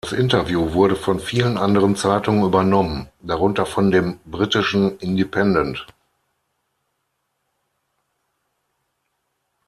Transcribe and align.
Das 0.03 0.13
Interview 0.13 0.73
wurde 0.73 0.95
von 0.95 1.19
vielen 1.19 1.59
anderen 1.59 1.95
Zeitungen 1.95 2.43
übernommen, 2.43 3.09
darunter 3.21 3.67
von 3.67 3.91
dem 3.91 4.19
britischen 4.25 4.97
"Independent". 4.97 5.85